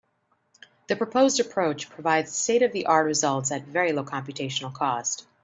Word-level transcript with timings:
The 0.87 0.95
proposed 0.95 1.39
approach 1.39 1.87
provides 1.91 2.31
state-of-the-art 2.35 3.05
results 3.05 3.51
at 3.51 3.67
very 3.67 3.91
low 3.91 4.03
computational 4.03 4.73
cost. 4.73 5.27